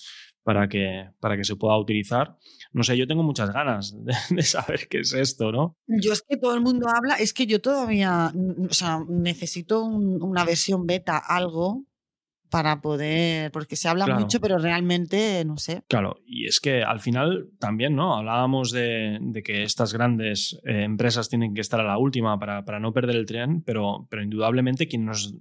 Para 0.43 0.69
que, 0.69 1.11
para 1.19 1.37
que 1.37 1.43
se 1.43 1.57
pueda 1.57 1.77
utilizar. 1.77 2.37
No 2.73 2.85
sé, 2.85 2.97
yo 2.97 3.09
tengo 3.09 3.25
muchas 3.25 3.53
ganas 3.53 3.97
de, 4.05 4.43
saber 4.43 4.87
qué 4.89 5.01
es 5.01 5.13
esto, 5.13 5.51
¿no? 5.51 5.77
Yo 5.89 6.13
es 6.13 6.23
que 6.23 6.37
todo 6.37 6.55
el 6.55 6.61
mundo 6.61 6.87
habla, 6.89 7.17
es 7.17 7.33
que 7.33 7.47
yo 7.47 7.61
todavía, 7.61 8.33
o 8.69 8.73
sea, 8.73 9.01
necesito 9.09 9.85
una 9.85 10.45
versión 10.45 10.87
beta, 10.87 11.19
algo, 11.19 11.85
para 12.51 12.81
poder, 12.81 13.51
porque 13.53 13.77
se 13.77 13.89
habla 13.89 14.07
mucho, 14.07 14.41
pero 14.41 14.59
realmente 14.59 15.45
no 15.45 15.57
sé. 15.57 15.83
Claro, 15.89 16.21
y 16.27 16.47
es 16.47 16.61
que 16.61 16.83
al 16.83 17.01
final 17.01 17.49
también, 17.59 17.97
¿no? 17.97 18.17
Hablábamos 18.17 18.71
de, 18.71 19.19
que 19.45 19.63
estas 19.63 19.93
grandes 19.93 20.59
eh, 20.65 20.85
empresas 20.85 21.29
tienen 21.29 21.55
que 21.55 21.61
estar 21.61 21.81
a 21.81 21.85
la 21.85 21.99
última 21.99 22.39
para, 22.39 22.65
para, 22.65 22.81
no 22.81 22.93
perder 22.93 23.17
el 23.17 23.27
tren, 23.27 23.63
pero, 23.63 24.07
pero 24.11 24.23
indudablemente 24.23 24.89
quienes 24.89 25.07
nos, 25.07 25.35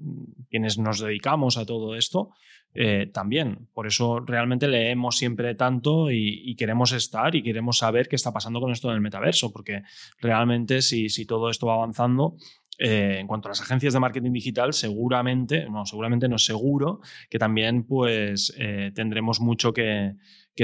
quienes 0.50 0.78
nos 0.78 1.00
dedicamos 1.00 1.58
a 1.58 1.66
todo 1.66 1.96
esto, 1.96 2.32
eh, 2.78 3.10
también. 3.14 3.70
Por 3.74 3.88
eso 3.88 4.20
realmente 4.20 4.68
leemos 4.68 5.16
siempre 5.16 5.56
tanto 5.56 6.12
y, 6.12 6.54
queremos 6.58 6.92
estar 6.92 7.34
y 7.34 7.42
queremos 7.42 7.78
saber 7.78 8.10
qué 8.10 8.18
está 8.18 8.34
pasando 8.34 8.60
con 8.60 8.70
esto 8.74 8.90
del 8.90 9.00
metaverso, 9.00 9.54
porque 9.54 9.84
realmente 10.20 10.82
si, 10.82 11.08
si 11.08 11.26
todo 11.26 11.50
esto 11.50 11.68
va 11.68 11.76
avanzando, 11.76 12.36
eh, 12.78 13.18
en 13.20 13.28
cuanto 13.28 13.48
a 13.48 13.52
las 13.52 13.62
agencias 13.62 13.94
de 13.94 14.00
marketing 14.00 14.32
digital, 14.32 14.74
seguramente, 14.74 15.70
no, 15.70 15.86
seguramente 15.86 16.28
no 16.28 16.38
seguro, 16.38 17.00
que 17.30 17.40
también 17.40 17.84
pues 17.84 18.54
eh, 18.58 18.92
tendremos 18.94 19.40
mucho 19.40 19.74
que, 19.74 20.16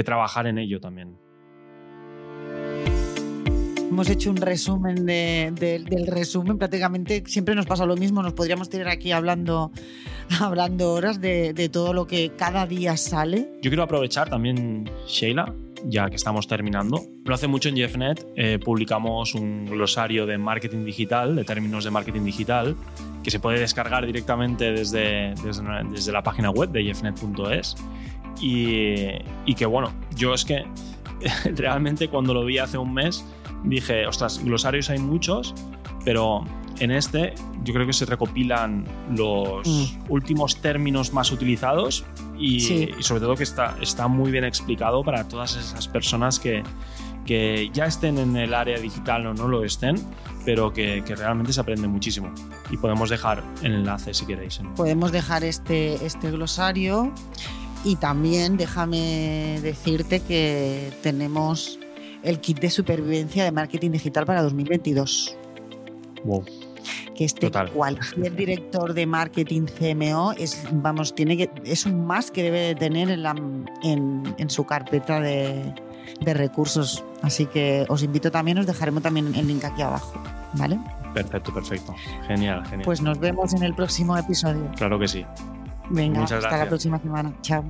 trabajar 0.04 0.46
en 0.46 0.58
ello 0.58 0.80
también. 0.80 1.16
Hemos 3.76 4.08
hecho 4.08 4.30
un 4.30 4.38
resumen 4.38 5.04
del 5.04 6.06
resumen, 6.06 6.56
prácticamente 6.56 7.22
siempre 7.26 7.54
nos 7.54 7.66
pasa 7.66 7.84
lo 7.84 7.94
mismo, 7.94 8.22
nos 8.22 8.32
podríamos 8.32 8.70
tener 8.70 8.88
aquí 8.88 9.12
hablando, 9.12 9.70
hablando 10.40 10.94
horas 10.94 11.20
de, 11.20 11.52
de 11.52 11.68
todo 11.68 11.92
lo 11.92 12.06
que 12.06 12.32
cada 12.36 12.66
día 12.66 12.96
sale. 12.96 13.50
Yo 13.62 13.70
quiero 13.70 13.82
aprovechar 13.82 14.30
también, 14.30 14.90
Sheila, 15.06 15.54
ya 15.84 16.08
que 16.08 16.16
estamos 16.16 16.46
terminando. 16.46 17.00
Lo 17.24 17.34
hace 17.34 17.48
mucho 17.48 17.68
en 17.68 17.76
Jeffnet, 17.76 18.26
eh, 18.36 18.58
publicamos 18.58 19.34
un 19.34 19.66
glosario 19.66 20.26
de 20.26 20.38
marketing 20.38 20.84
digital, 20.84 21.36
de 21.36 21.44
términos 21.44 21.84
de 21.84 21.90
marketing 21.90 22.24
digital, 22.24 22.76
que 23.22 23.30
se 23.30 23.40
puede 23.40 23.60
descargar 23.60 24.06
directamente 24.06 24.72
desde, 24.72 25.34
desde, 25.42 26.12
la 26.12 26.22
página 26.22 26.50
web 26.50 26.70
de 26.70 26.84
jeffnet.es. 26.84 27.76
Y, 28.40 28.94
y 29.46 29.54
que 29.54 29.66
bueno, 29.66 29.92
yo 30.16 30.34
es 30.34 30.44
que 30.44 30.64
realmente 31.56 32.08
cuando 32.08 32.34
lo 32.34 32.44
vi 32.44 32.58
hace 32.58 32.78
un 32.78 32.92
mes 32.94 33.24
dije, 33.64 34.06
ostras, 34.06 34.42
glosarios 34.44 34.90
hay 34.90 34.98
muchos, 34.98 35.54
pero 36.04 36.44
en 36.78 36.90
este 36.90 37.34
yo 37.64 37.72
creo 37.74 37.86
que 37.86 37.92
se 37.92 38.04
recopilan 38.06 38.84
los 39.16 39.66
mm. 39.66 40.10
últimos 40.10 40.56
términos 40.56 41.12
más 41.12 41.30
utilizados 41.30 42.04
y, 42.38 42.90
sobre 43.00 43.20
todo 43.20 43.36
que 43.36 43.44
está, 43.44 43.76
está 43.80 44.08
muy 44.08 44.32
bien 44.32 44.44
explicado 44.44 45.04
para 45.04 45.28
todas 45.28 45.56
esas 45.56 45.86
personas 45.86 46.40
que, 46.40 46.64
que 47.24 47.70
ya 47.72 47.84
estén 47.86 48.18
en 48.18 48.36
el 48.36 48.52
área 48.52 48.78
digital 48.78 49.26
o 49.26 49.34
no 49.34 49.46
lo 49.46 49.64
estén, 49.64 49.96
pero 50.44 50.72
que, 50.72 51.04
que, 51.06 51.14
realmente 51.14 51.52
se 51.52 51.60
aprende 51.60 51.86
muchísimo. 51.86 52.32
Y 52.70 52.76
podemos 52.78 53.10
dejar 53.10 53.44
el 53.62 53.74
enlace 53.74 54.12
si 54.12 54.26
queréis. 54.26 54.60
Podemos 54.74 55.12
dejar 55.12 55.44
este, 55.44 56.04
este 56.04 56.32
glosario 56.32 57.12
y 57.84 57.96
también 57.96 58.56
déjame 58.56 59.60
decirte 59.62 60.20
que 60.20 60.92
tenemos 61.02 61.78
el 62.24 62.40
kit 62.40 62.58
de 62.60 62.70
supervivencia 62.70 63.44
de 63.44 63.52
marketing 63.52 63.92
digital 63.92 64.26
para 64.26 64.42
2022. 64.42 65.36
Wow 66.24 66.44
que 67.14 67.24
este 67.24 67.50
cualquier 67.72 68.34
director 68.34 68.94
de 68.94 69.06
marketing 69.06 69.62
CMO 69.66 70.32
es, 70.32 70.64
vamos, 70.72 71.14
tiene 71.14 71.36
que, 71.36 71.50
es 71.64 71.86
un 71.86 72.04
más 72.04 72.30
que 72.30 72.42
debe 72.42 72.60
de 72.60 72.74
tener 72.74 73.10
en, 73.10 73.22
la, 73.22 73.34
en, 73.82 74.50
su 74.50 74.64
carpeta 74.64 75.20
de, 75.20 75.74
de, 76.20 76.34
recursos. 76.34 77.04
Así 77.22 77.46
que 77.46 77.84
os 77.88 78.02
invito 78.02 78.30
también, 78.30 78.58
os 78.58 78.66
dejaremos 78.66 79.02
también 79.02 79.34
el 79.34 79.46
link 79.46 79.64
aquí 79.64 79.82
abajo, 79.82 80.20
¿vale? 80.54 80.78
Perfecto, 81.14 81.52
perfecto. 81.52 81.94
Genial, 82.26 82.64
genial. 82.64 82.82
Pues 82.84 83.02
nos 83.02 83.18
vemos 83.18 83.52
en 83.52 83.62
el 83.62 83.74
próximo 83.74 84.16
episodio. 84.16 84.70
Claro 84.76 84.98
que 84.98 85.08
sí. 85.08 85.24
Venga, 85.90 86.24
hasta 86.24 86.56
la 86.56 86.68
próxima 86.68 86.98
semana. 86.98 87.32
Chao. 87.42 87.64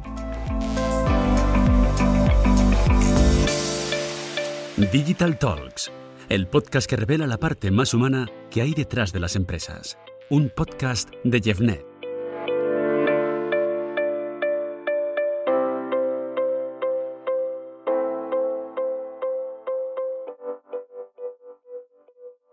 Digital 4.76 5.38
Talks 5.38 5.92
el 6.34 6.46
podcast 6.46 6.88
que 6.88 6.96
revela 6.96 7.26
la 7.26 7.36
parte 7.36 7.70
más 7.70 7.92
humana 7.92 8.26
que 8.50 8.62
hay 8.62 8.72
detrás 8.72 9.12
de 9.12 9.20
las 9.20 9.36
empresas. 9.36 9.98
Un 10.30 10.48
podcast 10.48 11.10
de 11.24 11.42
Jeffnet. 11.42 11.91